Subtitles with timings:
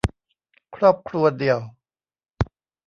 [0.75, 1.59] ครอบครัวเดี่ยว